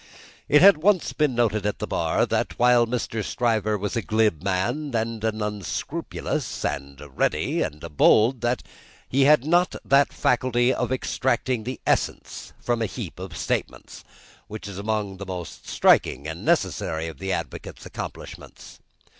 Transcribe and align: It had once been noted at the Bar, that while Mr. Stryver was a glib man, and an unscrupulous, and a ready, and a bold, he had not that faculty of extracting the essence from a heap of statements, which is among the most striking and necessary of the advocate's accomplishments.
It 0.49 0.63
had 0.63 0.77
once 0.77 1.13
been 1.13 1.35
noted 1.35 1.63
at 1.63 1.77
the 1.77 1.85
Bar, 1.85 2.25
that 2.25 2.57
while 2.57 2.87
Mr. 2.87 3.23
Stryver 3.23 3.77
was 3.77 3.95
a 3.95 4.01
glib 4.01 4.41
man, 4.41 4.95
and 4.95 5.23
an 5.23 5.43
unscrupulous, 5.43 6.65
and 6.65 6.99
a 6.99 7.07
ready, 7.07 7.61
and 7.61 7.83
a 7.83 7.89
bold, 7.91 8.43
he 9.07 9.25
had 9.25 9.45
not 9.45 9.75
that 9.85 10.11
faculty 10.11 10.73
of 10.73 10.91
extracting 10.91 11.65
the 11.65 11.79
essence 11.85 12.51
from 12.59 12.81
a 12.81 12.87
heap 12.87 13.19
of 13.19 13.37
statements, 13.37 14.03
which 14.47 14.67
is 14.67 14.79
among 14.79 15.17
the 15.17 15.25
most 15.27 15.67
striking 15.67 16.27
and 16.27 16.43
necessary 16.43 17.07
of 17.07 17.19
the 17.19 17.31
advocate's 17.31 17.85
accomplishments. 17.85 18.79